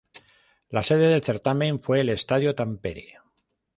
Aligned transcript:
La 0.71 0.81
sede 0.81 1.09
del 1.09 1.21
certamen 1.21 1.79
fue 1.79 1.99
el 1.99 2.09
Estadio 2.09 2.55
Tampere. 2.55 3.19